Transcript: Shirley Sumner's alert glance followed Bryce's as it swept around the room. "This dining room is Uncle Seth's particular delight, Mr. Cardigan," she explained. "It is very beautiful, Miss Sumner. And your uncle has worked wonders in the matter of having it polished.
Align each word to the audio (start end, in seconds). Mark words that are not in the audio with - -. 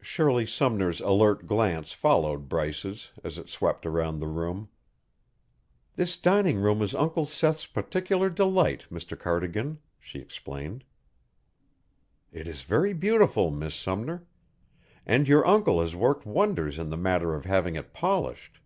Shirley 0.00 0.44
Sumner's 0.44 1.00
alert 1.00 1.46
glance 1.46 1.92
followed 1.92 2.48
Bryce's 2.48 3.12
as 3.22 3.38
it 3.38 3.48
swept 3.48 3.86
around 3.86 4.18
the 4.18 4.26
room. 4.26 4.68
"This 5.94 6.16
dining 6.16 6.58
room 6.58 6.82
is 6.82 6.96
Uncle 6.96 7.26
Seth's 7.26 7.64
particular 7.66 8.28
delight, 8.28 8.86
Mr. 8.90 9.16
Cardigan," 9.16 9.78
she 10.00 10.18
explained. 10.18 10.82
"It 12.32 12.48
is 12.48 12.62
very 12.62 12.92
beautiful, 12.92 13.52
Miss 13.52 13.76
Sumner. 13.76 14.26
And 15.06 15.28
your 15.28 15.46
uncle 15.46 15.80
has 15.80 15.94
worked 15.94 16.26
wonders 16.26 16.76
in 16.76 16.90
the 16.90 16.96
matter 16.96 17.32
of 17.36 17.44
having 17.44 17.76
it 17.76 17.92
polished. 17.92 18.58